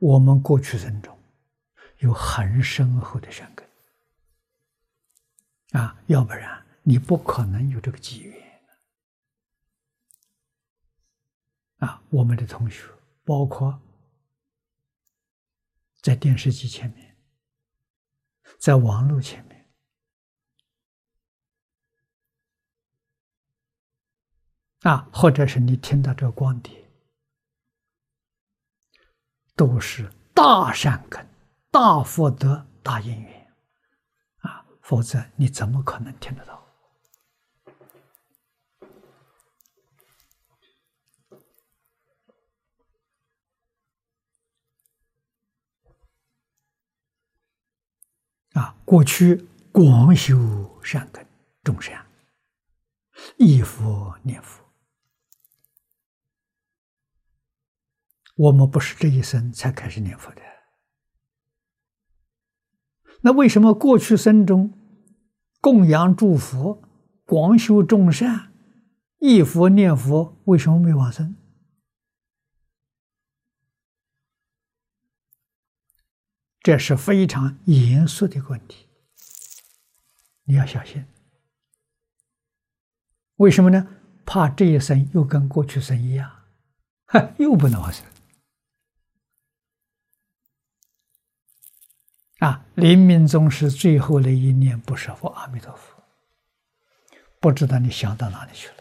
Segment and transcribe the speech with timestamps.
[0.00, 1.16] 我们过去生中
[1.98, 3.68] 有很深厚的善根
[5.80, 8.60] 啊，要不然你不可能有这个机缘
[11.76, 12.02] 啊。
[12.10, 12.88] 我们的同学，
[13.24, 13.80] 包括
[16.00, 17.16] 在电视机前面，
[18.58, 19.50] 在网络前面。
[24.80, 26.79] 啊，或者是你听到这个光碟，
[29.60, 31.28] 都是大善根、
[31.70, 33.52] 大福德、大因缘，
[34.38, 36.66] 啊，否则你怎么可能听得到？
[48.54, 51.26] 啊，过去广修善根，
[51.62, 52.06] 众善，
[53.36, 54.69] 忆佛念佛。
[58.40, 60.40] 我们不是这一生才开始念佛的，
[63.20, 64.72] 那为什么过去生中
[65.60, 66.82] 供养诸佛、
[67.26, 68.50] 广修众善、
[69.18, 71.36] 忆佛念佛，为什么没往生？
[76.62, 78.86] 这是非常严肃的问题，
[80.44, 81.04] 你要小心。
[83.36, 83.86] 为什么呢？
[84.24, 86.30] 怕这一生又跟过去生一样，
[87.04, 88.02] 哈，又不能往生。
[92.40, 92.66] 啊！
[92.74, 96.02] 临命终时最后的一念不舍佛，阿弥陀佛，
[97.38, 98.76] 不知道你想到哪里去了。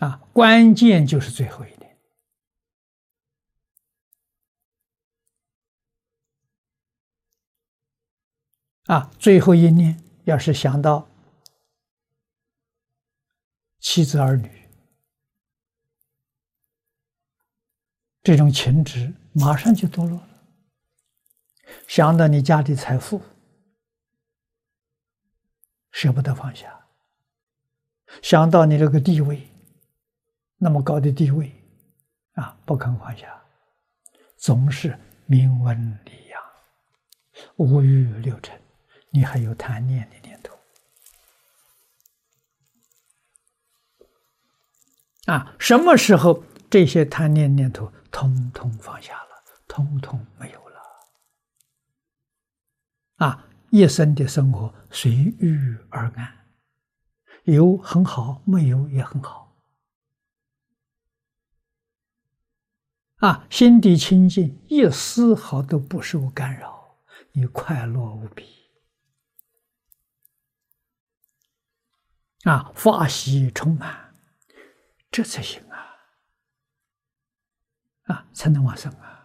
[0.00, 1.98] 啊，关键就是最后一念。
[8.84, 11.08] 啊，最后一念要是想到
[13.80, 14.68] 妻子儿女，
[18.22, 20.37] 这种情执马上就堕落了。
[21.86, 23.20] 想到你家的财富，
[25.90, 26.68] 舍不得放下；
[28.22, 29.48] 想到你这个地位，
[30.56, 31.52] 那么高的地位，
[32.34, 33.42] 啊，不肯放下，
[34.36, 36.42] 总是名闻利养，
[37.56, 38.60] 五欲六尘，
[39.10, 40.58] 你还有贪念的念头，
[45.26, 50.67] 啊，什么时候这些贪念念头通通放下了，通通没有？
[53.18, 56.46] 啊，一生的生活随遇而安，
[57.44, 59.56] 有很好，没有也很好。
[63.16, 66.98] 啊，心地清净，一丝毫都不受干扰，
[67.32, 68.46] 你快乐无比。
[72.44, 74.14] 啊，法喜充满，
[75.10, 75.96] 这才行啊！
[78.04, 79.17] 啊，才能往生啊！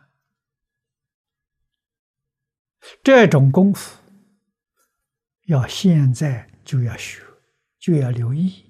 [3.03, 3.99] 这种功夫
[5.47, 7.21] 要现在就要学，
[7.77, 8.63] 就要留意，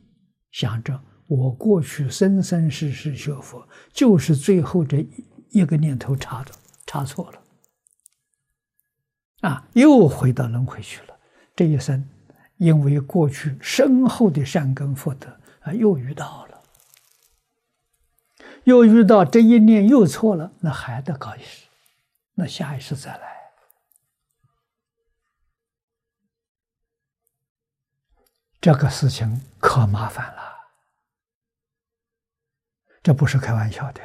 [0.52, 5.06] 想着我过去生生世世学佛，就是最后这
[5.52, 6.52] 一个念头差的
[6.88, 7.40] 差错了，
[9.48, 11.16] 啊，又回到轮回去了。
[11.56, 12.04] 这一生
[12.58, 15.30] 因为过去深厚的善根福德
[15.60, 16.60] 啊，又遇到了，
[18.64, 21.68] 又遇到这一念又错了，那还得搞一世，
[22.34, 23.43] 那下一世再来。
[28.64, 30.42] 这个事情可麻烦了，
[33.04, 34.02] 这不是开玩笑的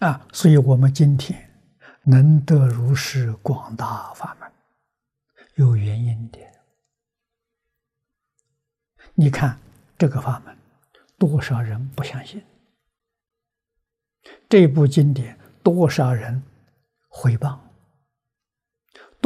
[0.00, 0.26] 啊！
[0.30, 1.58] 所以我们今天
[2.02, 4.52] 能得如是广大法门，
[5.54, 6.38] 有原因的。
[9.14, 9.58] 你看
[9.96, 10.54] 这个法门，
[11.16, 12.44] 多少人不相信？
[14.50, 16.42] 这部经典，多少人
[17.08, 17.58] 毁谤？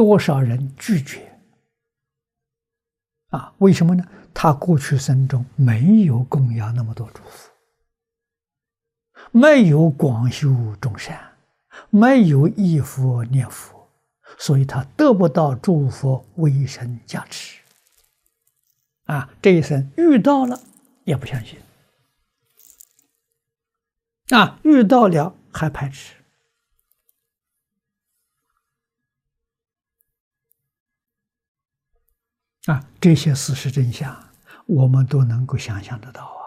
[0.03, 1.39] 多少人拒绝？
[3.27, 4.03] 啊，为什么呢？
[4.33, 7.51] 他过去生中没有供养那么多诸佛，
[9.31, 11.37] 没有广修众善，
[11.91, 13.87] 没有忆佛念佛，
[14.39, 17.61] 所以他得不到诸佛威神加持。
[19.03, 20.59] 啊，这一生遇到了
[21.03, 21.59] 也不相信，
[24.29, 26.15] 啊，遇到了还排斥。
[32.67, 34.15] 啊，这些事实真相，
[34.67, 36.40] 我们都能够想象得到。